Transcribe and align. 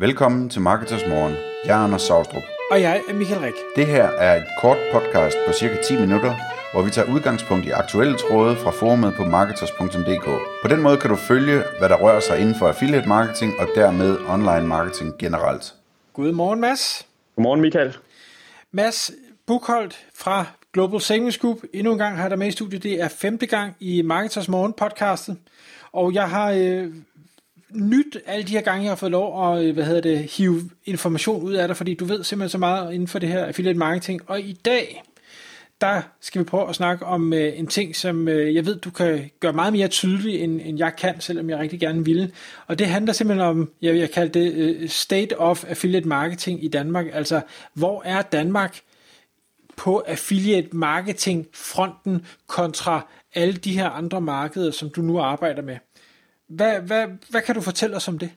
Velkommen 0.00 0.48
til 0.48 0.60
Marketers 0.60 1.06
Morgen. 1.08 1.34
Jeg 1.64 1.80
er 1.80 1.84
Anders 1.84 2.02
Saustrup. 2.02 2.42
Og 2.70 2.80
jeg 2.80 3.02
er 3.08 3.14
Michael 3.14 3.40
Rik. 3.40 3.54
Det 3.76 3.86
her 3.86 4.04
er 4.04 4.36
et 4.36 4.46
kort 4.60 4.78
podcast 4.92 5.36
på 5.46 5.52
cirka 5.52 5.76
10 5.82 6.00
minutter, 6.00 6.34
hvor 6.72 6.82
vi 6.82 6.90
tager 6.90 7.12
udgangspunkt 7.14 7.66
i 7.66 7.70
aktuelle 7.70 8.16
tråde 8.18 8.56
fra 8.56 8.70
forumet 8.70 9.14
på 9.16 9.24
marketers.dk. 9.24 10.24
På 10.62 10.68
den 10.68 10.82
måde 10.82 10.96
kan 10.96 11.10
du 11.10 11.16
følge, 11.16 11.62
hvad 11.78 11.88
der 11.88 11.96
rører 11.96 12.20
sig 12.20 12.38
inden 12.40 12.54
for 12.54 12.68
affiliate 12.68 13.08
marketing 13.08 13.52
og 13.58 13.68
dermed 13.74 14.18
online 14.28 14.66
marketing 14.66 15.18
generelt. 15.18 15.74
Godmorgen, 16.12 16.60
Mads. 16.60 17.06
Godmorgen, 17.36 17.60
Michael. 17.60 17.96
Mads 18.72 19.10
Bukholdt 19.46 20.06
fra 20.14 20.44
Global 20.72 21.00
Savings 21.00 21.38
Group. 21.38 21.58
Endnu 21.72 21.92
en 21.92 21.98
gang 21.98 22.16
har 22.16 22.28
der 22.28 22.36
med 22.36 22.46
i 22.46 22.50
studiet. 22.50 22.82
Det 22.82 23.00
er 23.00 23.08
femte 23.08 23.46
gang 23.46 23.76
i 23.80 24.02
Marketers 24.02 24.48
Morgen 24.48 24.72
podcastet. 24.72 25.36
Og 25.92 26.14
jeg 26.14 26.30
har 26.30 26.50
øh, 26.50 26.86
nyt 27.74 28.16
alle 28.26 28.44
de 28.44 28.52
her 28.52 28.60
gange, 28.60 28.82
jeg 28.82 28.90
har 28.90 28.96
fået 28.96 29.12
lov 29.12 29.54
at 29.54 29.64
øh, 29.64 29.74
hvad 29.74 29.84
hedder 29.84 30.00
det, 30.00 30.18
hive 30.18 30.70
information 30.84 31.42
ud 31.42 31.52
af 31.52 31.68
dig, 31.68 31.76
fordi 31.76 31.94
du 31.94 32.04
ved 32.04 32.24
simpelthen 32.24 32.50
så 32.50 32.58
meget 32.58 32.92
inden 32.92 33.08
for 33.08 33.18
det 33.18 33.28
her 33.28 33.44
affiliate 33.44 33.78
marketing. 33.78 34.20
Og 34.26 34.40
i 34.40 34.52
dag, 34.52 35.02
der 35.80 36.02
skal 36.20 36.38
vi 36.38 36.44
prøve 36.44 36.68
at 36.68 36.74
snakke 36.74 37.06
om 37.06 37.32
øh, 37.32 37.58
en 37.58 37.66
ting, 37.66 37.96
som 37.96 38.28
øh, 38.28 38.54
jeg 38.54 38.66
ved, 38.66 38.76
du 38.76 38.90
kan 38.90 39.30
gøre 39.40 39.52
meget 39.52 39.72
mere 39.72 39.88
tydelig, 39.88 40.40
end, 40.40 40.60
end 40.64 40.78
jeg 40.78 40.96
kan, 40.96 41.20
selvom 41.20 41.50
jeg 41.50 41.58
rigtig 41.58 41.80
gerne 41.80 42.04
ville. 42.04 42.32
Og 42.66 42.78
det 42.78 42.86
handler 42.86 43.12
simpelthen 43.12 43.46
om, 43.48 43.70
jeg 43.82 43.94
vil 43.94 44.08
kalde 44.08 44.40
det 44.40 44.52
øh, 44.54 44.88
State 44.88 45.38
of 45.38 45.64
Affiliate 45.68 46.08
Marketing 46.08 46.64
i 46.64 46.68
Danmark. 46.68 47.06
Altså, 47.12 47.40
hvor 47.74 48.02
er 48.04 48.22
Danmark 48.22 48.80
på 49.76 49.98
affiliate 49.98 50.68
marketing 50.72 51.46
fronten 51.52 52.26
kontra 52.46 53.06
alle 53.34 53.54
de 53.54 53.72
her 53.72 53.90
andre 53.90 54.20
markeder, 54.20 54.70
som 54.70 54.90
du 54.90 55.02
nu 55.02 55.20
arbejder 55.20 55.62
med? 55.62 55.76
Hvad, 56.50 56.80
hvad, 56.80 57.06
hvad 57.30 57.42
kan 57.42 57.54
du 57.54 57.60
fortælle 57.60 57.96
os 57.96 58.08
om 58.08 58.18
det? 58.18 58.30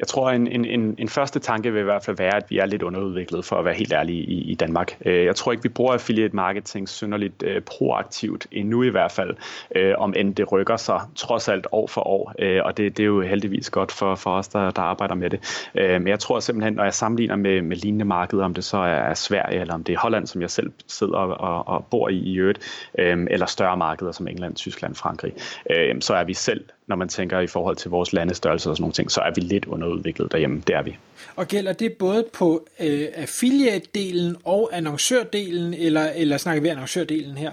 Jeg 0.00 0.08
tror, 0.08 0.30
en, 0.30 0.46
en, 0.46 0.64
en, 0.64 0.94
en 0.98 1.08
første 1.08 1.38
tanke 1.38 1.72
vil 1.72 1.80
i 1.80 1.84
hvert 1.84 2.04
fald 2.04 2.16
være, 2.16 2.36
at 2.36 2.44
vi 2.48 2.58
er 2.58 2.66
lidt 2.66 2.82
underudviklet, 2.82 3.44
for 3.44 3.56
at 3.56 3.64
være 3.64 3.74
helt 3.74 3.92
ærlig, 3.92 4.14
i, 4.14 4.50
i 4.50 4.54
Danmark. 4.54 4.96
Øh, 5.06 5.24
jeg 5.24 5.36
tror 5.36 5.52
ikke, 5.52 5.62
vi 5.62 5.68
bruger 5.68 5.92
affiliate 5.92 6.36
marketing 6.36 6.88
synderligt 6.88 7.42
øh, 7.42 7.62
proaktivt, 7.62 8.46
endnu 8.52 8.82
i 8.82 8.88
hvert 8.88 9.12
fald, 9.12 9.36
uh, 9.76 10.02
om 10.02 10.14
end 10.16 10.34
det 10.34 10.52
rykker 10.52 10.76
sig 10.76 11.00
trods 11.16 11.48
alt 11.48 11.66
år 11.72 11.86
for 11.86 12.06
år, 12.06 12.34
uh, 12.42 12.66
og 12.66 12.76
det, 12.76 12.96
det 12.96 13.02
er 13.02 13.06
jo 13.06 13.20
heldigvis 13.20 13.70
godt 13.70 13.92
for, 13.92 14.14
for 14.14 14.30
os, 14.30 14.48
der, 14.48 14.70
der 14.70 14.82
arbejder 14.82 15.14
med 15.14 15.30
det. 15.30 15.68
Uh, 15.74 15.80
men 15.80 16.08
jeg 16.08 16.18
tror 16.18 16.40
simpelthen, 16.40 16.72
når 16.72 16.84
jeg 16.84 16.94
sammenligner 16.94 17.36
med, 17.36 17.62
med 17.62 17.76
lignende 17.76 18.04
markeder, 18.04 18.44
om 18.44 18.54
det 18.54 18.64
så 18.64 18.78
er 18.78 19.14
Sverige, 19.14 19.60
eller 19.60 19.74
om 19.74 19.84
det 19.84 19.92
er 19.92 19.98
Holland, 19.98 20.26
som 20.26 20.40
jeg 20.40 20.50
selv 20.50 20.72
sidder 20.86 21.18
og, 21.18 21.68
og 21.68 21.86
bor 21.90 22.08
i 22.08 22.18
i 22.18 22.36
øvrigt, 22.36 22.58
uh, 22.98 23.04
eller 23.30 23.46
større 23.46 23.76
markeder 23.76 24.12
som 24.12 24.28
England, 24.28 24.54
Tyskland, 24.54 24.94
Frankrig, 24.94 25.32
uh, 25.70 26.00
så 26.00 26.14
er 26.14 26.24
vi 26.24 26.34
selv 26.34 26.64
når 26.88 26.96
man 26.96 27.08
tænker 27.08 27.40
i 27.40 27.46
forhold 27.46 27.76
til 27.76 27.90
vores 27.90 28.12
landestørrelse 28.12 28.70
og 28.70 28.76
sådan 28.76 28.82
nogle 28.82 28.92
ting, 28.92 29.10
så 29.10 29.20
er 29.20 29.30
vi 29.34 29.40
lidt 29.40 29.64
underudviklet 29.64 30.32
derhjemme. 30.32 30.62
Det 30.66 30.76
er 30.76 30.82
vi. 30.82 30.96
Og 31.36 31.48
gælder 31.48 31.72
det 31.72 31.92
både 31.92 32.24
på 32.32 32.66
øh, 32.80 33.06
affiliate-delen 33.14 34.40
og 34.44 34.70
annoncørdelen, 34.72 35.74
eller, 35.74 36.10
eller 36.16 36.36
snakker 36.36 36.62
vi 36.62 36.68
annoncørdelen 36.68 37.36
her? 37.36 37.50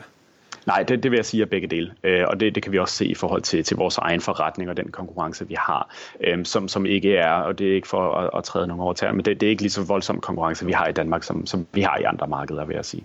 Nej, 0.65 0.83
det, 0.83 1.03
det 1.03 1.11
vil 1.11 1.17
jeg 1.17 1.25
sige 1.25 1.41
er 1.41 1.45
begge 1.45 1.67
dele, 1.67 1.93
øh, 2.03 2.23
og 2.27 2.39
det, 2.39 2.55
det 2.55 2.63
kan 2.63 2.71
vi 2.71 2.79
også 2.79 2.95
se 2.95 3.05
i 3.05 3.15
forhold 3.15 3.41
til, 3.41 3.63
til 3.63 3.77
vores 3.77 3.97
egen 3.97 4.21
forretning 4.21 4.69
og 4.69 4.77
den 4.77 4.91
konkurrence, 4.91 5.47
vi 5.47 5.55
har, 5.59 5.95
øh, 6.21 6.45
som, 6.45 6.67
som 6.67 6.85
ikke 6.85 7.15
er, 7.17 7.31
og 7.33 7.59
det 7.59 7.71
er 7.71 7.75
ikke 7.75 7.87
for 7.87 8.13
at, 8.13 8.29
at 8.37 8.43
træde 8.43 8.67
nogle 8.67 8.83
over 8.83 8.93
til, 8.93 9.13
men 9.13 9.25
det, 9.25 9.41
det 9.41 9.47
er 9.47 9.49
ikke 9.49 9.61
lige 9.61 9.71
så 9.71 9.83
voldsom 9.83 10.19
konkurrence, 10.19 10.65
vi 10.65 10.71
har 10.71 10.87
i 10.87 10.91
Danmark, 10.91 11.23
som, 11.23 11.45
som 11.45 11.67
vi 11.73 11.81
har 11.81 11.97
i 11.97 12.03
andre 12.03 12.27
markeder, 12.27 12.65
vil 12.65 12.75
jeg 12.75 12.85
sige. 12.85 13.03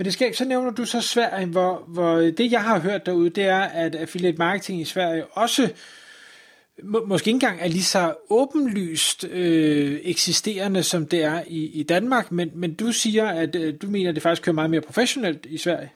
Men 0.00 0.04
det 0.04 0.12
skal, 0.12 0.34
så 0.34 0.44
nævner 0.44 0.70
du 0.70 0.84
så 0.84 1.00
Sverige, 1.00 1.46
hvor, 1.46 1.84
hvor 1.88 2.16
det 2.16 2.52
jeg 2.52 2.62
har 2.62 2.78
hørt 2.78 3.06
derude, 3.06 3.30
det 3.30 3.44
er, 3.44 3.60
at 3.60 3.94
affiliate 3.94 4.38
marketing 4.38 4.80
i 4.80 4.84
Sverige 4.84 5.24
også 5.26 5.72
må, 6.82 7.04
måske 7.06 7.28
ikke 7.28 7.36
engang 7.36 7.60
er 7.60 7.68
lige 7.68 7.82
så 7.82 8.14
åbenlyst 8.30 9.24
øh, 9.24 10.00
eksisterende, 10.02 10.82
som 10.82 11.06
det 11.06 11.24
er 11.24 11.42
i, 11.46 11.64
i 11.64 11.82
Danmark, 11.82 12.32
men, 12.32 12.50
men 12.54 12.74
du 12.74 12.92
siger, 12.92 13.28
at 13.28 13.56
øh, 13.56 13.74
du 13.82 13.86
mener, 13.86 14.08
at 14.08 14.14
det 14.14 14.22
faktisk 14.22 14.42
kører 14.42 14.54
meget 14.54 14.70
mere 14.70 14.80
professionelt 14.80 15.46
i 15.46 15.58
Sverige. 15.58 15.90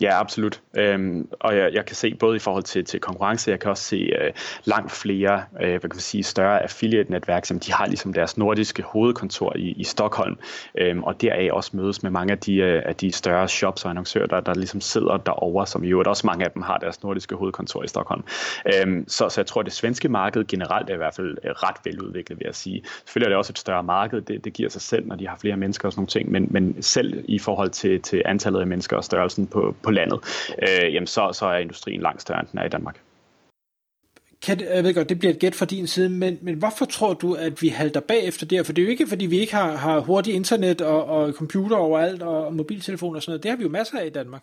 Ja, 0.00 0.20
absolut. 0.20 0.60
Øhm, 0.76 1.28
og 1.40 1.56
jeg, 1.56 1.72
jeg 1.72 1.86
kan 1.86 1.96
se 1.96 2.14
både 2.14 2.36
i 2.36 2.38
forhold 2.38 2.62
til, 2.62 2.84
til 2.84 3.00
konkurrence, 3.00 3.50
jeg 3.50 3.60
kan 3.60 3.70
også 3.70 3.84
se 3.84 3.96
øh, 3.96 4.32
langt 4.64 4.92
flere, 4.92 5.42
øh, 5.62 5.68
hvad 5.68 5.80
kan 5.80 5.90
man 5.92 6.00
sige, 6.00 6.22
større 6.22 6.62
affiliate-netværk, 6.62 7.44
som 7.44 7.60
de 7.60 7.72
har 7.72 7.86
ligesom 7.86 8.12
deres 8.12 8.38
nordiske 8.38 8.82
hovedkontor 8.82 9.56
i, 9.56 9.72
i 9.72 9.84
Stockholm, 9.84 10.38
øhm, 10.78 11.02
og 11.02 11.20
deraf 11.20 11.50
også 11.52 11.70
mødes 11.76 12.02
med 12.02 12.10
mange 12.10 12.32
af 12.32 12.38
de, 12.38 12.56
øh, 12.56 12.82
af 12.86 12.96
de 12.96 13.12
større 13.12 13.48
shops 13.48 13.84
og 13.84 13.90
annoncører, 13.90 14.26
der, 14.26 14.40
der 14.40 14.54
ligesom 14.54 14.80
sidder 14.80 15.16
derovre, 15.16 15.66
som 15.66 15.84
i 15.84 15.88
øvrigt 15.88 16.08
også 16.08 16.26
mange 16.26 16.44
af 16.44 16.50
dem 16.50 16.62
har 16.62 16.78
deres 16.78 17.02
nordiske 17.02 17.34
hovedkontor 17.34 17.84
i 17.84 17.88
Stockholm. 17.88 18.24
Øhm, 18.66 19.04
så, 19.08 19.28
så 19.28 19.40
jeg 19.40 19.46
tror, 19.46 19.60
at 19.60 19.64
det 19.64 19.74
svenske 19.74 20.08
marked 20.08 20.44
generelt 20.44 20.90
er 20.90 20.94
i 20.94 20.96
hvert 20.96 21.14
fald 21.14 21.36
øh, 21.44 21.50
ret 21.50 21.76
veludviklet, 21.84 22.38
vil 22.38 22.44
jeg 22.44 22.54
sige. 22.54 22.82
Selvfølgelig 22.84 23.26
er 23.26 23.30
det 23.30 23.36
også 23.36 23.52
et 23.52 23.58
større 23.58 23.82
marked, 23.82 24.20
det, 24.20 24.44
det 24.44 24.52
giver 24.52 24.68
sig 24.68 24.82
selv, 24.82 25.06
når 25.06 25.16
de 25.16 25.28
har 25.28 25.36
flere 25.40 25.56
mennesker 25.56 25.88
og 25.88 25.92
sådan 25.92 26.00
nogle 26.00 26.08
ting, 26.08 26.30
men, 26.30 26.46
men 26.50 26.82
selv 26.82 27.24
i 27.28 27.38
forhold 27.38 27.70
til, 27.70 28.02
til 28.02 28.22
antallet 28.24 28.60
af 28.60 28.66
mennesker 28.66 28.96
og 28.96 29.04
størrelsen 29.04 29.46
på, 29.46 29.74
på 29.82 29.87
på 29.88 29.92
landet, 29.92 30.18
øh, 30.62 30.94
jamen 30.94 31.06
så, 31.06 31.30
så 31.32 31.46
er 31.46 31.58
industrien 31.58 32.00
langt 32.00 32.22
større, 32.22 32.40
end 32.40 32.48
den 32.52 32.58
er 32.58 32.64
i 32.64 32.68
Danmark. 32.68 32.96
Kan, 34.42 34.60
jeg 34.60 34.84
ved 34.84 34.94
godt, 34.94 35.08
det 35.08 35.18
bliver 35.18 35.32
et 35.32 35.38
gæt 35.38 35.54
fra 35.54 35.66
din 35.66 35.86
side, 35.86 36.08
men, 36.08 36.38
men 36.42 36.54
hvorfor 36.54 36.84
tror 36.84 37.14
du, 37.14 37.34
at 37.34 37.62
vi 37.62 37.68
halter 37.68 38.00
bagefter 38.00 38.46
der? 38.46 38.62
For 38.62 38.72
det 38.72 38.82
er 38.82 38.86
jo 38.86 38.90
ikke, 38.90 39.06
fordi 39.06 39.26
vi 39.26 39.38
ikke 39.38 39.54
har, 39.54 39.76
har 39.76 40.00
hurtigt 40.00 40.36
internet 40.36 40.80
og, 40.80 41.04
og 41.04 41.32
computer 41.32 41.76
overalt 41.76 42.22
og, 42.22 42.46
og 42.46 42.54
mobiltelefoner 42.54 43.16
og 43.16 43.22
sådan 43.22 43.30
noget. 43.30 43.42
Det 43.42 43.50
har 43.50 43.56
vi 43.56 43.62
jo 43.62 43.68
masser 43.68 43.98
af 43.98 44.06
i 44.06 44.10
Danmark. 44.10 44.42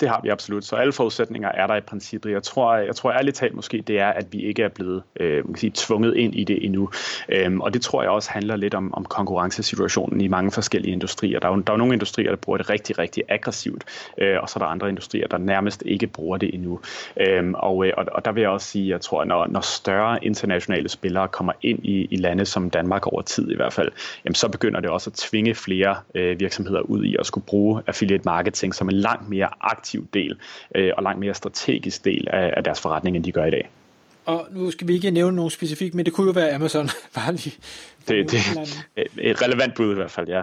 Det 0.00 0.08
har 0.08 0.20
vi 0.22 0.28
absolut. 0.28 0.64
Så 0.64 0.76
alle 0.76 0.92
forudsætninger 0.92 1.48
er 1.48 1.66
der 1.66 1.76
i 1.76 1.80
princippet. 1.80 2.30
Jeg 2.30 2.42
tror, 2.42 2.76
jeg 2.76 2.96
tror 2.96 3.12
ærligt 3.12 3.36
talt 3.36 3.54
måske, 3.54 3.80
det 3.86 3.98
er, 3.98 4.08
at 4.08 4.32
vi 4.32 4.42
ikke 4.42 4.62
er 4.62 4.68
blevet 4.68 5.02
øh, 5.20 5.44
man 5.44 5.54
kan 5.54 5.56
sige, 5.56 5.72
tvunget 5.74 6.16
ind 6.16 6.34
i 6.34 6.44
det 6.44 6.64
endnu. 6.64 6.90
Øhm, 7.28 7.60
og 7.60 7.74
det 7.74 7.82
tror 7.82 8.02
jeg 8.02 8.10
også 8.10 8.30
handler 8.30 8.56
lidt 8.56 8.74
om, 8.74 8.94
om 8.94 9.04
konkurrencesituationen 9.04 10.20
i 10.20 10.28
mange 10.28 10.52
forskellige 10.52 10.92
industrier. 10.92 11.40
Der 11.40 11.48
er, 11.48 11.52
jo, 11.56 11.60
der 11.60 11.72
er 11.72 11.76
nogle 11.76 11.92
industrier, 11.92 12.30
der 12.30 12.36
bruger 12.36 12.56
det 12.56 12.70
rigtig, 12.70 12.98
rigtig 12.98 13.22
aggressivt, 13.28 13.84
øh, 14.18 14.36
og 14.42 14.48
så 14.48 14.58
er 14.58 14.64
der 14.64 14.66
andre 14.66 14.88
industrier, 14.88 15.26
der 15.26 15.38
nærmest 15.38 15.82
ikke 15.86 16.06
bruger 16.06 16.36
det 16.36 16.54
endnu. 16.54 16.80
Øhm, 17.16 17.54
og, 17.54 17.86
øh, 17.86 17.92
og, 17.96 18.06
og 18.12 18.24
der 18.24 18.32
vil 18.32 18.40
jeg 18.40 18.50
også 18.50 18.66
sige, 18.66 18.88
jeg 18.88 19.00
tror, 19.00 19.20
at 19.20 19.28
når, 19.28 19.46
når 19.46 19.60
større 19.60 20.24
internationale 20.24 20.88
spillere 20.88 21.28
kommer 21.28 21.52
ind 21.62 21.78
i, 21.84 22.04
i 22.10 22.16
lande 22.16 22.44
som 22.44 22.70
Danmark 22.70 23.06
over 23.06 23.22
tid 23.22 23.50
i 23.50 23.56
hvert 23.56 23.72
fald, 23.72 23.92
jamen, 24.24 24.34
så 24.34 24.48
begynder 24.48 24.80
det 24.80 24.90
også 24.90 25.10
at 25.10 25.14
tvinge 25.14 25.54
flere 25.54 25.96
øh, 26.14 26.40
virksomheder 26.40 26.80
ud 26.80 27.04
i 27.04 27.16
at 27.18 27.26
skulle 27.26 27.46
bruge 27.46 27.82
affiliate 27.86 28.22
marketing 28.24 28.74
som 28.74 28.88
en 28.88 28.94
langt 28.94 29.28
mere 29.28 29.48
aktiv 29.60 29.83
aktiv 29.84 30.08
del 30.14 30.40
øh, 30.74 30.92
og 30.96 31.02
langt 31.02 31.20
mere 31.20 31.34
strategisk 31.34 32.04
del 32.04 32.28
af, 32.30 32.54
af 32.56 32.64
deres 32.64 32.80
forretning, 32.80 33.16
end 33.16 33.24
de 33.24 33.32
gør 33.32 33.44
i 33.44 33.50
dag. 33.50 33.70
Og 34.26 34.46
nu 34.50 34.70
skal 34.70 34.88
vi 34.88 34.94
ikke 34.94 35.10
nævne 35.10 35.36
nogen 35.36 35.50
specifik, 35.50 35.94
men 35.94 36.06
det 36.06 36.12
kunne 36.12 36.26
jo 36.26 36.32
være 36.32 36.54
Amazon. 36.54 36.88
Bare 37.14 37.32
lige. 37.32 37.56
Det, 38.08 38.30
det 38.30 38.38
er 38.96 39.30
et 39.30 39.42
relevant 39.42 39.74
bud 39.74 39.92
i 39.92 39.94
hvert 39.94 40.10
fald, 40.10 40.28
ja. 40.28 40.42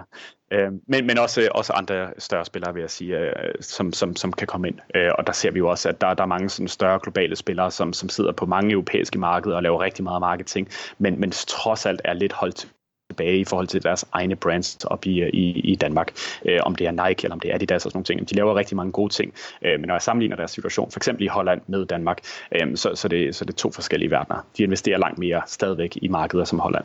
Øh, 0.52 0.72
men, 0.88 1.06
men 1.06 1.18
også, 1.18 1.48
også 1.54 1.72
andre 1.72 2.10
større 2.18 2.44
spillere, 2.44 2.74
vil 2.74 2.80
jeg 2.80 2.90
sige, 2.90 3.18
øh, 3.18 3.54
som, 3.60 3.92
som, 3.92 4.16
som 4.16 4.32
kan 4.32 4.46
komme 4.46 4.68
ind. 4.68 4.78
Øh, 4.94 5.10
og 5.18 5.26
der 5.26 5.32
ser 5.32 5.50
vi 5.50 5.58
jo 5.58 5.68
også, 5.68 5.88
at 5.88 6.00
der, 6.00 6.14
der 6.14 6.22
er 6.22 6.26
mange 6.26 6.48
sådan 6.48 6.68
større 6.68 7.00
globale 7.02 7.36
spillere, 7.36 7.70
som, 7.70 7.92
som 7.92 8.08
sidder 8.08 8.32
på 8.32 8.46
mange 8.46 8.72
europæiske 8.72 9.18
markeder 9.18 9.56
og 9.56 9.62
laver 9.62 9.80
rigtig 9.80 10.04
meget 10.04 10.20
marketing, 10.20 10.68
men, 10.98 11.20
men 11.20 11.30
trods 11.30 11.86
alt 11.86 12.00
er 12.04 12.12
lidt 12.12 12.32
holdt 12.32 12.68
tilbage 13.12 13.38
i 13.38 13.44
forhold 13.44 13.66
til 13.66 13.82
deres 13.82 14.04
egne 14.12 14.36
brands 14.36 14.84
op 14.84 15.06
i, 15.06 15.20
øh, 15.20 15.30
i, 15.32 15.60
i 15.72 15.74
Danmark. 15.74 16.12
Øh, 16.44 16.60
om 16.62 16.74
det 16.74 16.86
er 16.86 16.90
Nike 16.90 17.24
eller 17.24 17.34
om 17.34 17.40
det 17.40 17.50
er 17.50 17.54
Adidas 17.54 17.86
og 17.86 17.90
sådan 17.90 17.96
nogle 17.96 18.04
ting. 18.04 18.30
De 18.30 18.34
laver 18.34 18.56
rigtig 18.56 18.76
mange 18.76 18.92
gode 18.92 19.12
ting, 19.12 19.34
øh, 19.62 19.80
men 19.80 19.86
når 19.86 19.94
jeg 19.94 20.02
sammenligner 20.02 20.36
deres 20.36 20.50
situation, 20.50 20.90
for 20.90 20.98
eksempel 20.98 21.24
i 21.24 21.28
Holland 21.28 21.60
med 21.66 21.86
Danmark, 21.86 22.18
øh, 22.54 22.76
så, 22.76 22.94
så, 22.94 23.08
det, 23.08 23.34
så 23.34 23.44
det 23.44 23.52
er 23.52 23.56
to 23.56 23.70
forskellige 23.72 24.10
verdener. 24.10 24.46
De 24.56 24.62
investerer 24.62 24.98
langt 24.98 25.18
mere 25.18 25.42
stadigvæk 25.46 25.98
i 26.02 26.08
markeder 26.08 26.44
som 26.44 26.58
Holland. 26.58 26.84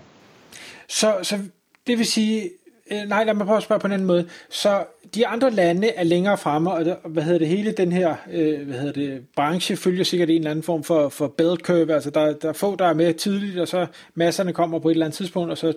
Så, 0.89 1.15
så 1.21 1.39
det 1.87 1.97
vil 1.97 2.05
sige, 2.05 2.49
øh, 2.91 3.09
nej, 3.09 3.23
lad 3.23 3.33
mig 3.33 3.45
prøve 3.45 3.57
at 3.57 3.63
spørge 3.63 3.79
på 3.79 3.87
en 3.87 3.93
anden 3.93 4.07
måde. 4.07 4.29
Så 4.49 4.83
de 5.15 5.27
andre 5.27 5.49
lande 5.49 5.89
er 5.89 6.03
længere 6.03 6.37
fremme, 6.37 6.71
og 6.71 6.85
der, 6.85 6.95
hvad 7.05 7.23
hedder 7.23 7.39
det, 7.39 7.47
hele 7.47 7.71
den 7.71 7.91
her 7.91 8.15
øh, 8.31 8.67
hvad 8.67 8.79
hedder 8.79 8.93
det, 8.93 9.25
branche 9.35 9.75
følger 9.75 10.03
sikkert 10.03 10.29
en 10.29 10.35
eller 10.35 10.51
anden 10.51 10.63
form 10.63 10.83
for, 10.83 11.09
for 11.09 11.27
bell 11.27 11.57
curve, 11.57 11.93
altså 11.93 12.09
der, 12.09 12.33
der 12.33 12.49
er 12.49 12.53
få, 12.53 12.75
der 12.75 12.85
er 12.85 12.93
med 12.93 13.13
tidligt, 13.13 13.59
og 13.59 13.67
så 13.67 13.87
masserne 14.15 14.53
kommer 14.53 14.79
på 14.79 14.89
et 14.89 14.93
eller 14.93 15.05
andet 15.05 15.17
tidspunkt, 15.17 15.51
og 15.51 15.57
så 15.57 15.73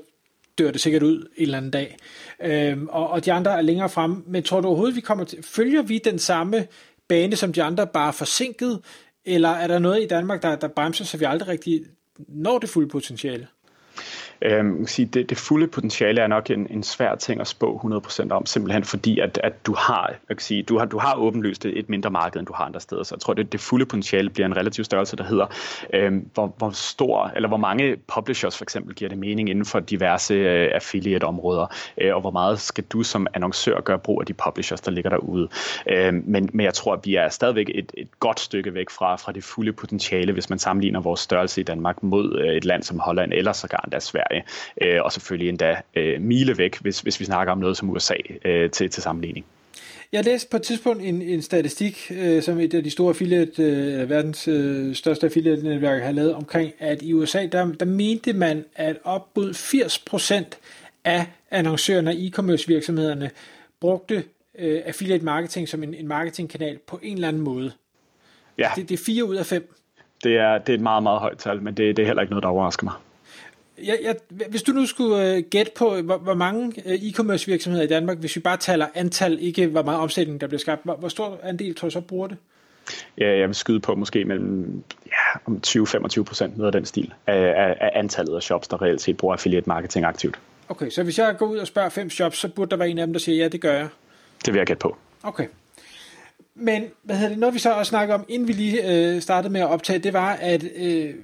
dør 0.60 0.70
det 0.70 0.80
sikkert 0.80 1.02
ud 1.02 1.16
en 1.16 1.26
eller 1.36 1.56
anden 1.56 1.70
dag. 1.70 1.96
Øhm, 2.42 2.88
og, 2.88 3.10
og 3.10 3.24
de 3.24 3.32
andre 3.32 3.58
er 3.58 3.62
længere 3.62 3.88
frem. 3.88 4.24
Men 4.26 4.42
tror 4.42 4.60
du 4.60 4.68
overhovedet, 4.68 4.96
vi 4.96 5.00
kommer 5.00 5.24
til, 5.24 5.42
følger 5.42 5.82
vi 5.82 5.98
den 6.04 6.18
samme 6.18 6.66
bane 7.08 7.36
som 7.36 7.52
de 7.52 7.62
andre, 7.62 7.86
bare 7.86 8.12
forsinket? 8.12 8.80
Eller 9.24 9.48
er 9.48 9.66
der 9.66 9.78
noget 9.78 10.02
i 10.02 10.06
Danmark, 10.06 10.42
der, 10.42 10.56
der 10.56 10.68
bremser, 10.68 11.04
så 11.04 11.16
vi 11.16 11.24
aldrig 11.24 11.48
rigtig 11.48 11.84
når 12.28 12.58
det 12.58 12.68
fulde 12.68 12.88
potentiale? 12.88 13.46
Øhm, 14.42 14.86
sige, 14.86 15.06
det, 15.06 15.30
det 15.30 15.38
fulde 15.38 15.66
potentiale 15.66 16.20
er 16.20 16.26
nok 16.26 16.50
en, 16.50 16.66
en 16.70 16.82
svær 16.82 17.14
ting 17.14 17.40
at 17.40 17.46
spå 17.46 17.80
100% 18.06 18.30
om, 18.30 18.46
simpelthen 18.46 18.84
fordi, 18.84 19.18
at, 19.18 19.40
at 19.44 19.66
du 19.66 19.74
har, 19.74 20.06
jeg 20.28 20.36
kan 20.36 20.44
sige, 20.44 20.62
du 20.62 20.78
har, 20.78 20.84
du 20.84 20.98
har 20.98 21.14
åbenlyst 21.14 21.64
et 21.64 21.88
mindre 21.88 22.10
marked, 22.10 22.40
end 22.40 22.46
du 22.46 22.52
har 22.52 22.64
andre 22.64 22.80
steder. 22.80 23.02
Så 23.02 23.14
jeg 23.14 23.20
tror, 23.20 23.34
det, 23.34 23.52
det 23.52 23.60
fulde 23.60 23.86
potentiale 23.86 24.30
bliver 24.30 24.46
en 24.46 24.56
relativ 24.56 24.84
størrelse, 24.84 25.16
der 25.16 25.24
hedder, 25.24 25.46
øhm, 25.94 26.30
hvor, 26.34 26.54
hvor 26.58 26.70
stor, 26.70 27.32
eller 27.36 27.48
hvor 27.48 27.56
mange 27.56 27.96
publishers 28.14 28.56
for 28.56 28.64
eksempel 28.64 28.94
giver 28.94 29.08
det 29.08 29.18
mening 29.18 29.50
inden 29.50 29.64
for 29.64 29.80
diverse 29.80 30.34
øh, 30.34 30.70
affiliate-områder, 30.74 31.66
øh, 31.98 32.14
og 32.14 32.20
hvor 32.20 32.30
meget 32.30 32.60
skal 32.60 32.84
du 32.84 33.02
som 33.02 33.26
annoncør 33.34 33.80
gøre 33.80 33.98
brug 33.98 34.20
af 34.20 34.26
de 34.26 34.34
publishers, 34.34 34.80
der 34.80 34.90
ligger 34.90 35.10
derude. 35.10 35.48
Øhm, 35.90 36.22
men, 36.26 36.50
men 36.52 36.64
jeg 36.64 36.74
tror, 36.74 36.92
at 36.92 37.00
vi 37.04 37.14
er 37.14 37.28
stadigvæk 37.28 37.70
et, 37.74 37.92
et 37.96 38.08
godt 38.20 38.40
stykke 38.40 38.74
væk 38.74 38.90
fra, 38.90 39.16
fra 39.16 39.32
det 39.32 39.44
fulde 39.44 39.72
potentiale, 39.72 40.32
hvis 40.32 40.50
man 40.50 40.58
sammenligner 40.58 41.00
vores 41.00 41.20
størrelse 41.20 41.60
i 41.60 41.64
Danmark 41.64 42.02
mod 42.02 42.40
øh, 42.40 42.56
et 42.56 42.64
land 42.64 42.82
som 42.82 42.98
Holland 42.98 43.32
eller 43.32 43.52
sågar 43.52 43.80
endda 43.84 44.00
Sverige 44.00 44.29
Sverige, 44.30 44.44
øh, 44.96 45.02
og 45.04 45.12
selvfølgelig 45.12 45.48
endda 45.48 45.76
øh, 45.94 46.20
mile 46.20 46.58
væk, 46.58 46.80
hvis, 46.80 47.00
hvis 47.00 47.20
vi 47.20 47.24
snakker 47.24 47.52
om 47.52 47.58
noget 47.58 47.76
som 47.76 47.90
USA 47.90 48.14
øh, 48.44 48.70
til, 48.70 48.90
til 48.90 49.02
sammenligning. 49.02 49.46
Jeg 50.12 50.24
læste 50.24 50.50
på 50.50 50.56
et 50.56 50.62
tidspunkt 50.62 51.02
en, 51.02 51.22
en 51.22 51.42
statistik, 51.42 52.10
øh, 52.10 52.42
som 52.42 52.60
et 52.60 52.74
af 52.74 52.84
de 52.84 52.90
store 52.90 53.08
affiliate, 53.08 53.62
øh, 53.62 54.10
verdens 54.10 54.48
øh, 54.48 54.94
største 54.94 55.26
affiliate-netværk 55.26 56.02
har 56.02 56.12
lavet 56.12 56.34
omkring, 56.34 56.72
at 56.78 57.02
i 57.02 57.12
USA, 57.12 57.46
der, 57.46 57.72
der 57.72 57.86
mente 57.86 58.32
man, 58.32 58.64
at 58.76 58.96
op 59.04 59.28
mod 59.36 59.50
80% 59.50 60.58
af 61.04 61.26
annoncørerne 61.50 62.10
og 62.10 62.14
e-commerce 62.14 62.66
virksomhederne 62.66 63.30
brugte 63.80 64.24
øh, 64.58 64.82
affiliate 64.84 65.24
marketing 65.24 65.68
som 65.68 65.82
en, 65.82 65.94
en 65.94 66.08
marketingkanal 66.08 66.78
på 66.86 66.98
en 67.02 67.14
eller 67.14 67.28
anden 67.28 67.42
måde. 67.42 67.72
Ja. 68.58 68.70
Det, 68.76 68.88
det 68.88 69.00
er 69.00 69.04
4 69.06 69.24
ud 69.24 69.36
af 69.36 69.46
5. 69.46 69.74
Det 70.24 70.36
er, 70.36 70.58
det 70.58 70.68
er 70.68 70.74
et 70.74 70.80
meget, 70.80 71.02
meget 71.02 71.20
højt 71.20 71.38
tal, 71.38 71.62
men 71.62 71.74
det, 71.74 71.96
det 71.96 72.02
er 72.02 72.06
heller 72.06 72.22
ikke 72.22 72.30
noget, 72.30 72.42
der 72.42 72.48
overrasker 72.48 72.84
mig 72.84 72.94
jeg, 73.84 73.98
jeg, 74.02 74.16
hvis 74.48 74.62
du 74.62 74.72
nu 74.72 74.86
skulle 74.86 75.36
uh, 75.36 75.42
gætte 75.50 75.72
på, 75.76 76.00
hvor, 76.00 76.16
hvor 76.16 76.34
mange 76.34 76.72
uh, 76.86 76.92
e-commerce 76.92 77.46
virksomheder 77.46 77.84
i 77.84 77.88
Danmark, 77.88 78.18
hvis 78.18 78.36
vi 78.36 78.40
bare 78.40 78.56
taler 78.56 78.86
antal, 78.94 79.38
ikke 79.40 79.66
hvor 79.66 79.82
meget 79.82 80.00
omsætning 80.00 80.40
der 80.40 80.46
bliver 80.46 80.60
skabt, 80.60 80.84
hvor, 80.84 80.96
hvor 80.96 81.08
stor 81.08 81.40
andel 81.42 81.74
tror 81.74 81.88
du 81.88 81.92
så 81.92 82.00
bruger 82.00 82.26
det? 82.26 82.36
Ja, 83.18 83.38
jeg 83.38 83.48
vil 83.48 83.54
skyde 83.54 83.80
på 83.80 83.94
måske 83.94 84.24
mellem 84.24 84.82
ja, 85.06 85.38
om 85.46 85.60
20-25 85.66 86.22
procent, 86.22 86.56
noget 86.56 86.74
af 86.74 86.80
den 86.80 86.86
stil, 86.86 87.12
af, 87.26 87.76
af, 87.80 87.90
antallet 87.94 88.36
af 88.36 88.42
shops, 88.42 88.68
der 88.68 88.82
reelt 88.82 89.00
set 89.00 89.16
bruger 89.16 89.34
affiliate 89.34 89.68
marketing 89.68 90.04
aktivt. 90.04 90.38
Okay, 90.68 90.90
så 90.90 91.02
hvis 91.02 91.18
jeg 91.18 91.36
går 91.38 91.46
ud 91.46 91.58
og 91.58 91.66
spørger 91.66 91.88
fem 91.88 92.10
shops, 92.10 92.38
så 92.38 92.48
burde 92.48 92.70
der 92.70 92.76
være 92.76 92.88
en 92.88 92.98
af 92.98 93.06
dem, 93.06 93.12
der 93.14 93.20
siger, 93.20 93.42
ja, 93.42 93.48
det 93.48 93.60
gør 93.60 93.72
jeg. 93.72 93.88
Det 94.44 94.54
vil 94.54 94.58
jeg 94.58 94.66
gætte 94.66 94.80
på. 94.80 94.96
Okay. 95.22 95.46
Men 96.54 96.84
hvad 97.02 97.16
hedder 97.16 97.28
det, 97.28 97.38
noget 97.38 97.54
vi 97.54 97.58
så 97.58 97.72
også 97.72 97.90
snakker 97.90 98.14
om, 98.14 98.24
inden 98.28 98.48
vi 98.48 98.52
lige 98.52 98.92
øh, 98.92 99.20
startede 99.20 99.52
med 99.52 99.60
at 99.60 99.68
optage, 99.68 99.98
det 99.98 100.12
var, 100.12 100.32
at 100.32 100.64
øh, 100.76 101.14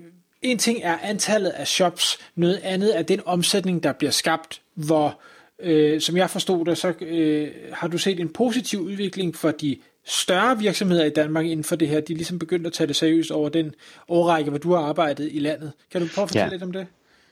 en 0.42 0.58
ting 0.58 0.80
er 0.82 0.98
antallet 1.02 1.50
af 1.50 1.66
shops, 1.66 2.18
noget 2.34 2.60
andet 2.62 2.98
er 2.98 3.02
den 3.02 3.20
omsætning, 3.24 3.82
der 3.82 3.92
bliver 3.92 4.10
skabt, 4.10 4.60
hvor, 4.74 5.20
øh, 5.60 6.00
som 6.00 6.16
jeg 6.16 6.30
forstod 6.30 6.64
det, 6.64 6.78
så 6.78 6.94
øh, 7.00 7.50
har 7.72 7.88
du 7.88 7.98
set 7.98 8.20
en 8.20 8.28
positiv 8.28 8.80
udvikling 8.80 9.36
for 9.36 9.50
de 9.50 9.76
større 10.04 10.58
virksomheder 10.58 11.04
i 11.04 11.10
Danmark 11.10 11.46
inden 11.46 11.64
for 11.64 11.76
det 11.76 11.88
her. 11.88 12.00
De 12.00 12.12
er 12.12 12.16
ligesom 12.16 12.38
begyndt 12.38 12.66
at 12.66 12.72
tage 12.72 12.86
det 12.86 12.96
seriøst 12.96 13.30
over 13.30 13.48
den 13.48 13.74
årrække, 14.08 14.50
hvor 14.50 14.58
du 14.58 14.72
har 14.72 14.80
arbejdet 14.80 15.28
i 15.32 15.38
landet. 15.38 15.72
Kan 15.92 16.00
du 16.00 16.08
prøve 16.14 16.22
at 16.22 16.28
fortælle 16.28 16.44
ja. 16.44 16.50
lidt 16.50 16.62
om 16.62 16.72
det? 16.72 16.86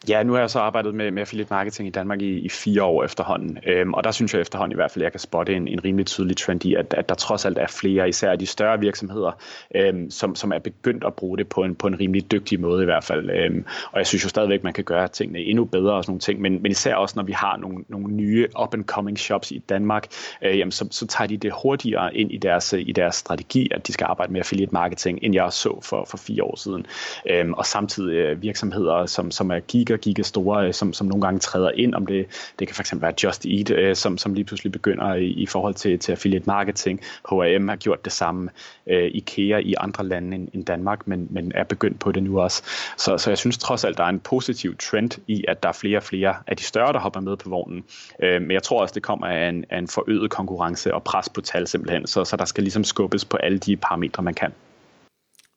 Ja, 0.08 0.22
nu 0.22 0.32
har 0.32 0.40
jeg 0.40 0.50
så 0.50 0.58
arbejdet 0.58 0.94
med, 0.94 1.10
med 1.10 1.20
affiliate 1.20 1.50
marketing 1.50 1.88
i 1.88 1.90
Danmark 1.90 2.22
i, 2.22 2.38
i 2.38 2.48
fire 2.48 2.82
år 2.82 3.04
efterhånden, 3.04 3.58
øhm, 3.66 3.94
og 3.94 4.04
der 4.04 4.10
synes 4.10 4.34
jeg 4.34 4.40
efterhånden 4.40 4.72
i 4.72 4.74
hvert 4.74 4.90
fald, 4.90 5.02
at 5.02 5.04
jeg 5.04 5.12
kan 5.12 5.20
spotte 5.20 5.54
en, 5.54 5.68
en 5.68 5.84
rimelig 5.84 6.06
tydelig 6.06 6.36
trend 6.36 6.64
i, 6.64 6.74
at, 6.74 6.94
at 6.94 7.08
der 7.08 7.14
trods 7.14 7.44
alt 7.44 7.58
er 7.58 7.66
flere, 7.66 8.08
især 8.08 8.36
de 8.36 8.46
større 8.46 8.80
virksomheder, 8.80 9.38
øhm, 9.74 10.10
som, 10.10 10.34
som 10.34 10.52
er 10.52 10.58
begyndt 10.58 11.04
at 11.04 11.14
bruge 11.14 11.38
det 11.38 11.48
på 11.48 11.62
en, 11.62 11.74
på 11.74 11.86
en 11.86 12.00
rimelig 12.00 12.32
dygtig 12.32 12.60
måde 12.60 12.82
i 12.82 12.84
hvert 12.84 13.04
fald. 13.04 13.30
Øhm, 13.30 13.64
og 13.92 13.98
jeg 13.98 14.06
synes 14.06 14.24
jo 14.24 14.28
stadigvæk, 14.28 14.64
man 14.64 14.72
kan 14.72 14.84
gøre 14.84 15.08
tingene 15.08 15.38
endnu 15.38 15.64
bedre 15.64 15.94
og 15.94 16.04
sådan 16.04 16.10
nogle 16.10 16.20
ting, 16.20 16.40
men, 16.40 16.62
men 16.62 16.70
især 16.70 16.94
også, 16.94 17.12
når 17.16 17.22
vi 17.22 17.32
har 17.32 17.56
nogle, 17.56 17.84
nogle 17.88 18.14
nye 18.14 18.46
up-and-coming 18.62 19.16
shops 19.16 19.50
i 19.50 19.58
Danmark, 19.58 20.06
øh, 20.42 20.58
jamen, 20.58 20.72
så, 20.72 20.88
så 20.90 21.06
tager 21.06 21.28
de 21.28 21.36
det 21.36 21.52
hurtigere 21.62 22.16
ind 22.16 22.32
i 22.32 22.36
deres, 22.36 22.72
i 22.72 22.92
deres 22.92 23.14
strategi, 23.14 23.68
at 23.70 23.86
de 23.86 23.92
skal 23.92 24.04
arbejde 24.04 24.32
med 24.32 24.40
affiliate 24.40 24.72
marketing, 24.72 25.18
end 25.22 25.34
jeg 25.34 25.52
så 25.52 25.80
for, 25.82 26.06
for 26.10 26.16
fire 26.16 26.44
år 26.44 26.56
siden. 26.56 26.86
Øhm, 27.30 27.52
og 27.52 27.66
samtidig 27.66 28.14
øh, 28.14 28.42
virksomheder, 28.42 29.06
som, 29.06 29.30
som 29.30 29.50
er 29.50 29.60
giga 29.60 29.94
giga, 29.96 30.14
giga 30.14 30.23
store, 30.23 30.67
øh, 30.67 30.75
som, 30.75 30.93
som 30.93 31.06
nogle 31.06 31.23
gange 31.23 31.38
træder 31.38 31.70
ind, 31.70 31.94
om 31.94 32.06
det, 32.06 32.26
det 32.58 32.69
kan 32.69 32.76
fx 32.76 32.93
være 32.96 33.12
Just 33.25 33.46
Eat, 33.46 33.70
øh, 33.70 33.96
som, 33.96 34.19
som 34.19 34.35
lige 34.35 34.44
pludselig 34.44 34.73
begynder 34.73 35.14
i, 35.14 35.26
i 35.26 35.46
forhold 35.46 35.75
til, 35.75 35.99
til 35.99 36.12
affiliate 36.12 36.46
marketing. 36.46 37.00
H&M 37.31 37.69
har 37.69 37.76
gjort 37.76 38.05
det 38.05 38.12
samme. 38.12 38.50
Øh, 38.87 39.11
IKEA 39.14 39.58
i 39.58 39.75
andre 39.79 40.05
lande 40.05 40.37
end, 40.37 40.49
end 40.52 40.64
Danmark, 40.64 41.06
men, 41.06 41.26
men 41.31 41.52
er 41.55 41.64
begyndt 41.64 42.00
på 42.00 42.12
det 42.12 42.23
nu 42.23 42.41
også. 42.41 42.62
Så, 42.96 43.19
så 43.19 43.31
jeg 43.31 43.38
synes 43.38 43.58
trods 43.58 43.85
alt, 43.85 43.99
der 43.99 44.05
er 44.05 44.08
en 44.08 44.20
positiv 44.20 44.76
trend 44.76 45.11
i, 45.26 45.44
at 45.49 45.62
der 45.62 45.69
er 45.69 45.73
flere 45.73 45.99
og 45.99 46.02
flere 46.02 46.35
af 46.46 46.56
de 46.56 46.62
større, 46.62 46.93
der 46.93 46.99
hopper 46.99 47.20
med 47.20 47.37
på 47.37 47.49
vognen. 47.49 47.85
Øh, 48.23 48.43
men 48.43 48.50
jeg 48.50 48.62
tror 48.62 48.81
også, 48.81 48.93
det 48.94 49.02
kommer 49.02 49.26
af 49.26 49.49
en, 49.49 49.64
af 49.70 49.79
en 49.79 49.88
forøget 49.88 50.31
konkurrence 50.31 50.94
og 50.94 51.02
pres 51.02 51.29
på 51.29 51.41
tal 51.41 51.67
simpelthen, 51.67 52.06
så, 52.06 52.25
så 52.25 52.37
der 52.37 52.44
skal 52.44 52.64
ligesom 52.64 52.85
skubbes 52.85 53.25
på 53.25 53.37
alle 53.37 53.58
de 53.58 53.76
parametre, 53.76 54.23
man 54.23 54.35
kan. 54.35 54.52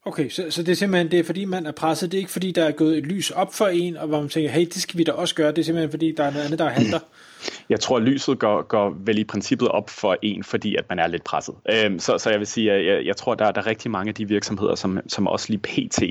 Okay, 0.05 0.29
så, 0.29 0.45
så 0.49 0.63
det 0.63 0.71
er 0.71 0.75
simpelthen 0.75 1.11
det 1.11 1.19
er, 1.19 1.23
fordi 1.23 1.45
man 1.45 1.65
er 1.65 1.71
presset. 1.71 2.11
Det 2.11 2.17
er 2.17 2.19
ikke 2.19 2.31
fordi, 2.31 2.51
der 2.51 2.65
er 2.65 2.71
gået 2.71 2.97
et 2.97 3.05
lys 3.05 3.31
op 3.31 3.53
for 3.53 3.67
en, 3.67 3.97
og 3.97 4.07
hvor 4.07 4.19
man 4.19 4.29
tænker, 4.29 4.49
hey, 4.49 4.65
det 4.65 4.81
skal 4.81 4.97
vi 4.97 5.03
da 5.03 5.11
også 5.11 5.35
gøre. 5.35 5.51
Det 5.51 5.57
er 5.57 5.63
simpelthen 5.63 5.91
fordi, 5.91 6.13
der 6.17 6.23
er 6.23 6.31
noget 6.31 6.45
andet, 6.45 6.59
der 6.59 6.69
handler. 6.79 6.99
Jeg 7.69 7.79
tror, 7.79 7.99
lyset 7.99 8.39
går, 8.39 8.61
går 8.61 8.95
vel 8.99 9.17
i 9.17 9.23
princippet 9.23 9.67
op 9.67 9.89
for 9.89 10.17
en, 10.21 10.44
fordi 10.44 10.75
at 10.75 10.85
man 10.89 10.99
er 10.99 11.07
lidt 11.07 11.23
presset. 11.23 11.55
Øhm, 11.73 11.99
så, 11.99 12.17
så 12.17 12.29
jeg 12.29 12.39
vil 12.39 12.47
sige, 12.47 12.71
at 12.71 12.85
jeg, 12.85 13.05
jeg 13.05 13.17
tror, 13.17 13.35
der, 13.35 13.51
der 13.51 13.61
er 13.61 13.67
rigtig 13.67 13.91
mange 13.91 14.09
af 14.09 14.15
de 14.15 14.27
virksomheder, 14.27 14.75
som, 14.75 14.99
som 15.07 15.27
også 15.27 15.45
lige 15.49 15.59
pt 15.59 16.01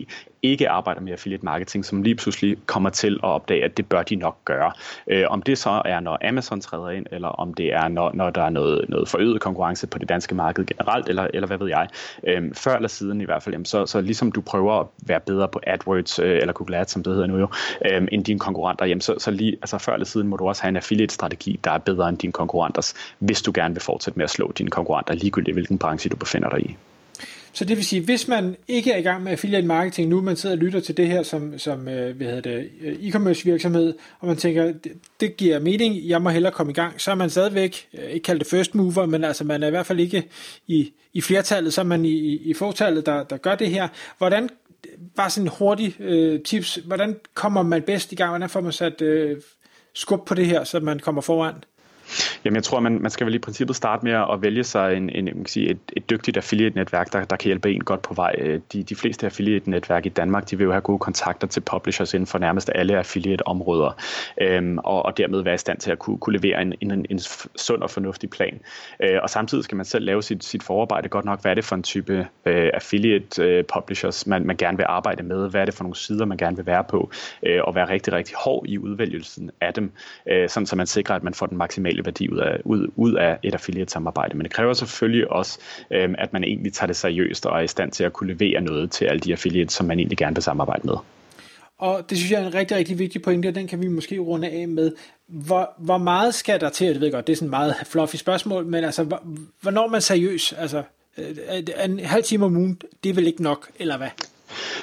ikke 0.51 0.69
arbejder 0.69 1.01
med 1.01 1.13
affiliate 1.13 1.45
marketing, 1.45 1.85
som 1.85 2.03
lige 2.03 2.15
pludselig 2.15 2.57
kommer 2.67 2.91
til 2.91 3.15
at 3.23 3.29
opdage, 3.29 3.65
at 3.65 3.77
det 3.77 3.87
bør 3.87 4.03
de 4.03 4.17
nok 4.17 4.45
gøre. 4.45 4.73
Øh, 5.07 5.25
om 5.29 5.43
det 5.43 5.59
så 5.59 5.83
er, 5.85 6.01
når 6.01 6.29
Amazon 6.29 6.61
træder 6.61 6.91
ind, 6.91 7.07
eller 7.13 7.29
om 7.29 7.55
det 7.55 7.75
er, 7.75 7.89
når, 7.89 8.11
når 8.15 8.31
der 8.31 8.43
er 8.43 8.51
noget, 8.51 8.89
noget 8.89 9.09
forøget 9.09 9.41
konkurrence 9.41 9.87
på 9.87 9.99
det 9.99 10.09
danske 10.09 10.35
marked 10.35 10.67
generelt, 10.67 11.09
eller, 11.09 11.29
eller 11.35 11.47
hvad 11.47 11.59
ved 11.59 11.69
jeg. 11.69 11.89
Øh, 12.27 12.55
før 12.55 12.77
eller 12.77 12.89
siden 12.89 13.21
i 13.21 13.25
hvert 13.25 13.43
fald, 13.43 13.55
jamen, 13.55 13.65
så, 13.65 13.87
så 13.87 14.01
ligesom 14.01 14.33
du 14.33 14.41
prøver 14.41 14.81
at 14.81 14.87
være 15.07 15.21
bedre 15.21 15.49
på 15.49 15.61
AdWords, 15.67 16.19
øh, 16.19 16.39
eller 16.39 16.53
Google 16.53 16.79
Ads, 16.79 16.91
som 16.91 17.03
det 17.03 17.13
hedder 17.13 17.27
nu 17.27 17.39
jo, 17.39 17.49
øh, 17.91 18.09
end 18.13 18.25
dine 18.25 18.39
konkurrenter, 18.39 18.87
jamen, 18.87 19.01
så, 19.01 19.15
så 19.19 19.31
lige, 19.31 19.53
altså 19.53 19.79
før 19.79 19.93
eller 19.93 20.07
siden 20.07 20.29
må 20.29 20.37
du 20.37 20.49
også 20.49 20.63
have 20.63 20.69
en 20.69 20.77
affiliate-strategi, 20.77 21.61
der 21.65 21.71
er 21.71 21.79
bedre 21.79 22.09
end 22.09 22.19
dine 22.19 22.33
konkurrenters, 22.33 22.95
hvis 23.19 23.43
du 23.43 23.53
gerne 23.55 23.75
vil 23.75 23.83
fortsætte 23.83 24.19
med 24.19 24.25
at 24.25 24.31
slå 24.31 24.53
dine 24.53 24.71
konkurrenter, 24.71 25.15
ligegyldigt 25.15 25.55
hvilken 25.55 25.79
branche 25.79 26.11
du 26.11 26.17
befinder 26.17 26.49
dig 26.49 26.61
i. 26.61 26.77
Så 27.57 27.65
det 27.65 27.77
vil 27.77 27.85
sige, 27.85 28.03
hvis 28.03 28.29
man 28.29 28.57
ikke 28.69 28.93
er 28.93 28.97
i 28.97 29.03
gang 29.03 29.23
med 29.23 29.33
affiliate 29.33 29.67
marketing 29.67 30.09
nu, 30.09 30.21
man 30.21 30.37
sidder 30.37 30.57
og 30.57 30.63
lytter 30.63 30.81
til 30.81 30.97
det 30.97 31.09
her 31.09 31.23
som, 31.23 31.59
som 31.59 31.89
øh, 31.89 32.17
hvad 32.17 32.27
hedder 32.27 32.41
det, 32.41 32.71
øh, 32.81 32.95
e-commerce 32.95 33.45
virksomhed, 33.45 33.95
og 34.21 34.27
man 34.27 34.37
tænker, 34.37 34.65
det, 34.65 34.93
det 35.21 35.37
giver 35.37 35.59
mening, 35.59 36.09
jeg 36.09 36.23
må 36.23 36.31
hellere 36.31 36.53
komme 36.53 36.73
i 36.73 36.75
gang, 36.75 37.01
så 37.01 37.11
er 37.11 37.15
man 37.15 37.31
stadigvæk, 37.31 37.89
øh, 37.95 38.11
ikke 38.11 38.25
kaldt 38.25 38.41
det 38.41 38.49
first 38.51 38.75
mover, 38.75 39.07
men 39.07 39.25
altså 39.25 39.45
man 39.45 39.63
er 39.63 39.67
i 39.67 39.71
hvert 39.71 39.87
fald 39.87 40.01
ikke 40.01 40.29
i, 40.67 40.93
i 41.13 41.21
flertallet, 41.21 41.73
så 41.73 41.81
er 41.81 41.85
man 41.85 42.05
i, 42.05 42.37
i 42.37 42.55
fortallet, 42.55 43.07
der, 43.07 43.23
der 43.23 43.37
gør 43.37 43.55
det 43.55 43.71
her. 43.71 43.89
Hvordan, 44.19 44.49
bare 45.17 45.31
sådan 45.31 45.51
hurtig 45.59 46.01
øh, 46.01 46.41
tips, 46.41 46.75
hvordan 46.75 47.17
kommer 47.35 47.63
man 47.63 47.83
bedst 47.83 48.13
i 48.13 48.15
gang, 48.15 48.31
hvordan 48.31 48.49
får 48.49 48.61
man 48.61 48.73
sat 48.73 49.03
øh, 49.03 49.37
skub 49.95 50.27
på 50.27 50.35
det 50.35 50.47
her, 50.47 50.65
så 50.65 50.81
man 50.81 50.99
kommer 50.99 51.23
foran? 51.23 51.55
Jamen 52.45 52.57
jeg 52.57 52.65
tror, 52.65 52.81
man, 52.81 53.03
man 53.03 53.11
skal 53.11 53.27
vel 53.27 53.35
i 53.35 53.39
princippet 53.39 53.77
starte 53.77 54.05
med 54.05 54.13
at 54.13 54.43
vælge 54.43 54.65
sig 54.65 54.97
en, 54.97 55.11
en, 55.11 55.25
man 55.25 55.35
kan 55.35 55.47
sige, 55.47 55.71
et, 55.71 55.79
et 55.97 56.11
dygtigt 56.11 56.37
affiliate-netværk, 56.37 57.13
der, 57.13 57.25
der 57.25 57.37
kan 57.37 57.49
hjælpe 57.49 57.73
en 57.73 57.85
godt 57.85 58.03
på 58.03 58.15
vej. 58.15 58.35
Øh, 58.39 58.61
de, 58.73 58.83
de 58.83 58.97
fleste 58.97 59.27
affiliate-netværk 59.27 60.07
i 60.07 60.09
Danmark, 60.09 60.51
de 60.51 60.59
vil 60.59 60.65
jo 60.65 60.71
have 60.71 60.81
gode 60.81 60.99
kontakter 60.99 61.47
til 61.47 61.61
publishers 61.61 62.15
inden 62.15 62.27
for 62.27 62.39
nærmest 62.39 62.71
alle 62.75 62.99
affiliate-områder, 62.99 63.91
øhm, 64.41 64.79
og, 64.79 65.07
og 65.07 65.19
dermed 65.19 65.43
være 65.43 65.55
i 65.55 65.59
stand 65.59 65.79
til 65.79 65.91
at 65.91 65.99
kunne, 65.99 66.19
kunne 66.19 66.39
levere 66.39 66.63
en, 66.63 66.75
en, 66.81 67.07
en 67.11 67.19
sund 67.57 67.83
og 67.83 67.91
fornuftig 67.91 68.31
plan. 68.31 68.61
Øh, 69.01 69.19
og 69.23 69.31
samtidig 69.31 69.65
skal 69.65 69.77
man 69.77 69.85
selv 69.85 70.05
lave 70.05 70.23
sit, 70.23 70.45
sit 70.45 70.63
forarbejde 70.63 71.09
godt 71.09 71.25
nok. 71.25 71.43
Hvad 71.43 71.51
er 71.51 71.55
det 71.55 71.65
for 71.65 71.77
en 71.77 71.83
type 71.83 72.27
øh, 72.47 72.71
affiliate-publishers, 72.75 74.27
øh, 74.27 74.31
man, 74.31 74.47
man 74.47 74.57
gerne 74.57 74.77
vil 74.77 74.87
arbejde 74.89 75.23
med? 75.23 75.51
Hvad 75.51 75.61
er 75.61 75.65
det 75.65 75.75
for 75.75 75.85
nogle 75.85 75.97
sider, 75.97 76.25
man 76.25 76.39
gerne 76.39 76.57
vil 76.57 76.67
være 76.67 76.85
på? 76.85 77.11
Øh, 77.43 77.61
og 77.65 77.75
være 77.75 77.89
rigtig, 77.89 78.13
rigtig 78.13 78.37
hård 78.45 78.65
i 78.69 78.79
udvælgelsen 78.79 79.51
af 79.61 79.75
dem, 79.75 79.93
øh, 80.31 80.49
sådan 80.49 80.67
så 80.67 80.77
man 80.77 80.87
sikrer, 80.87 81.17
at 81.17 81.23
man 81.23 81.35
får 81.35 81.47
den 81.47 81.59
maksimale 81.59 81.96
værdi 82.05 82.29
ud 82.29 82.39
af, 82.39 82.61
ud, 82.65 82.89
ud 82.97 83.15
af 83.15 83.39
et 83.43 83.55
affiliate-samarbejde. 83.55 84.37
Men 84.37 84.45
det 84.45 84.53
kræver 84.53 84.73
selvfølgelig 84.73 85.31
også, 85.31 85.59
øh, 85.91 86.15
at 86.19 86.33
man 86.33 86.45
egentlig 86.45 86.73
tager 86.73 86.87
det 86.87 86.97
seriøst 86.97 87.47
og 87.47 87.59
er 87.59 87.63
i 87.63 87.67
stand 87.67 87.93
til 87.93 88.05
at 88.05 88.13
kunne 88.13 88.35
levere 88.35 88.61
noget 88.61 88.91
til 88.91 89.05
alle 89.05 89.21
de 89.21 89.33
affiliates, 89.33 89.75
som 89.75 89.87
man 89.87 89.99
egentlig 89.99 90.19
gerne 90.19 90.37
vil 90.37 90.43
samarbejde 90.43 90.87
med. 90.87 90.95
Og 91.79 92.11
det 92.11 92.19
synes 92.19 92.33
jeg 92.33 92.43
er 92.43 92.47
en 92.47 92.55
rigtig, 92.55 92.77
rigtig 92.77 92.99
vigtig 92.99 93.23
pointe, 93.23 93.49
og 93.49 93.55
den 93.55 93.69
kan 93.69 93.83
vi 93.83 93.89
måske 93.89 94.19
runde 94.19 94.49
af 94.49 94.69
med. 94.69 94.93
Hvor, 95.29 95.75
hvor 95.79 95.99
meget 95.99 96.35
skal 96.35 96.61
der 96.61 96.69
til? 96.69 96.89
Det 96.89 97.01
ved 97.01 97.13
godt, 97.13 97.27
det 97.27 97.33
er 97.33 97.37
sådan 97.37 97.47
et 97.47 97.51
meget 97.51 97.75
fluffy 97.85 98.17
spørgsmål, 98.17 98.67
men 98.67 98.85
altså, 98.85 99.19
hvornår 99.61 99.87
er 99.87 99.91
man 99.91 100.01
seriøs? 100.01 100.53
Altså, 100.53 100.83
øh, 101.19 101.27
en 101.85 101.99
halv 101.99 102.25
time 102.25 102.45
om 102.45 102.57
ugen, 102.57 102.81
det 103.05 103.11
er 103.11 103.15
vel 103.15 103.27
ikke 103.27 103.43
nok, 103.43 103.71
eller 103.79 103.97
hvad? 103.97 104.09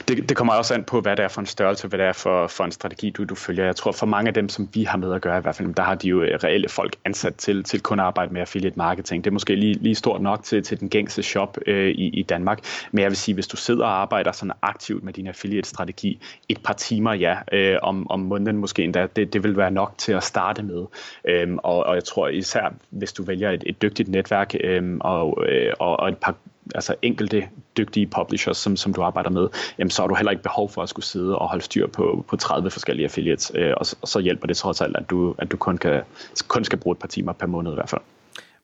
Det, 0.08 0.30
det 0.30 0.38
kommer 0.38 0.54
også 0.54 0.74
an 0.74 0.84
på, 0.84 1.02
hvad 1.02 1.16
det 1.16 1.24
er 1.24 1.28
for 1.28 1.42
en 1.42 1.48
størrelse, 1.48 1.88
hvad 1.88 2.00
det 2.00 2.06
er 2.06 2.14
for, 2.14 2.48
for 2.48 2.64
en 2.64 2.72
strategi, 2.72 3.10
du, 3.10 3.24
du 3.24 3.36
følger. 3.36 3.66
Jeg 3.66 3.76
tror, 3.76 3.92
for 3.92 4.06
mange 4.06 4.28
af 4.28 4.34
dem, 4.34 4.50
som 4.50 4.70
vi 4.74 4.84
har 4.84 4.98
med 4.98 5.14
at 5.14 5.22
gøre 5.22 5.38
i 5.38 5.42
hvert 5.42 5.56
fald, 5.56 5.74
der 5.74 5.84
har 5.84 5.96
de 5.96 6.08
jo 6.08 6.22
øh, 6.22 6.40
reelle 6.44 6.70
folk 6.70 6.96
ansat 7.06 7.36
til, 7.36 7.64
til 7.64 7.82
kun 7.82 8.00
at 8.00 8.06
arbejde 8.06 8.34
med 8.34 8.42
affiliate 8.42 8.78
marketing. 8.78 9.24
Det 9.24 9.30
er 9.30 9.34
måske 9.34 9.56
lige, 9.56 9.74
lige 9.74 9.96
stort 9.96 10.22
nok 10.22 10.44
til, 10.44 10.64
til 10.64 10.80
den 10.80 10.90
gængse 10.90 11.24
shop 11.24 11.58
øh, 11.68 11.90
i, 11.90 12.08
i 12.08 12.24
Danmark. 12.24 12.60
Men 12.92 13.02
jeg 13.02 13.10
vil 13.10 13.18
sige, 13.18 13.36
hvis 13.36 13.48
du 13.48 13.58
sidder 13.58 13.86
og 13.86 14.02
arbejder 14.02 14.32
sådan 14.32 14.54
aktivt 14.62 15.04
med 15.04 15.14
din 15.14 15.28
affiliate-strategi 15.28 16.20
et 16.50 16.58
par 16.64 16.74
timer, 16.74 17.14
ja, 17.14 17.38
øh, 17.52 17.78
om, 17.82 18.10
om 18.10 18.20
måneden 18.20 18.58
måske 18.58 18.84
endda, 18.84 19.08
det, 19.16 19.34
det 19.34 19.44
vil 19.44 19.58
være 19.58 19.72
nok 19.72 19.94
til 19.98 20.12
at 20.12 20.24
starte 20.24 20.64
med. 20.64 20.86
Øhm, 21.28 21.58
og, 21.64 21.84
og 21.84 21.96
jeg 21.96 22.04
tror 22.04 22.28
især, 22.28 22.74
hvis 22.90 23.14
du 23.14 23.24
vælger 23.24 23.52
et, 23.52 23.64
et 23.66 23.82
dygtigt 23.82 24.10
netværk 24.10 24.56
øh, 24.64 24.98
og, 25.00 25.46
øh, 25.50 25.74
og, 25.80 26.00
og 26.00 26.10
et 26.10 26.18
par 26.18 26.36
altså 26.76 26.96
enkelte 27.02 27.50
dygtige 27.78 28.08
publishers, 28.08 28.58
som, 28.58 28.76
som 28.76 28.94
du 28.94 29.02
arbejder 29.02 29.30
med, 29.30 29.48
jamen 29.78 29.92
så 29.92 30.02
har 30.02 30.08
du 30.08 30.16
heller 30.16 30.32
ikke 30.32 30.44
behov 30.44 30.70
for 30.70 30.84
at 30.84 30.90
skulle 30.90 31.06
sidde 31.06 31.38
og 31.38 31.50
holde 31.50 31.64
styr 31.64 31.88
på, 31.88 32.26
på 32.28 32.36
30 32.36 32.70
forskellige 32.70 33.06
affiliates, 33.06 33.52
øh, 33.56 33.74
og, 33.78 33.86
og 34.02 34.08
så 34.08 34.20
hjælper 34.20 34.48
det 34.48 34.58
trods 34.58 34.82
alt, 34.82 34.98
at 34.98 35.10
du, 35.10 35.36
at 35.38 35.52
du 35.52 35.58
kun, 35.58 35.78
kan, 35.78 36.02
kun 36.48 36.64
skal 36.64 36.80
bruge 36.80 36.94
et 36.94 37.00
par 37.00 37.08
timer 37.08 37.34
per 37.34 37.48
måned 37.48 37.72
i 37.72 37.76
hvert 37.76 37.90
fald. 37.90 38.02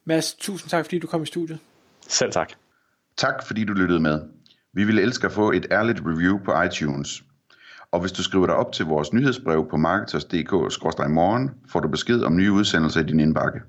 Mads, 0.06 0.34
tusind 0.34 0.70
tak, 0.70 0.86
fordi 0.86 1.00
du 1.00 1.08
kom 1.08 1.24
i 1.24 1.26
studiet. 1.26 1.60
Selv 2.08 2.32
tak. 2.32 2.54
Tak, 3.18 3.48
fordi 3.48 3.64
du 3.66 3.74
lyttede 3.74 4.00
med. 4.00 4.22
Vi 4.74 4.84
ville 4.84 5.02
elske 5.02 5.28
at 5.28 5.34
få 5.34 5.52
et 5.52 5.68
ærligt 5.72 6.02
review 6.06 6.40
på 6.46 6.62
iTunes. 6.62 7.24
Og 7.92 8.00
hvis 8.00 8.12
du 8.12 8.24
skriver 8.24 8.46
dig 8.46 8.56
op 8.56 8.72
til 8.72 8.86
vores 8.86 9.14
nyhedsbrev 9.14 9.70
på 9.70 9.78
marketers.dk-morgen, 9.78 11.52
får 11.70 11.80
du 11.80 11.88
besked 11.88 12.24
om 12.24 12.36
nye 12.36 12.52
udsendelser 12.52 13.02
i 13.02 13.04
din 13.04 13.20
indbakke. 13.20 13.60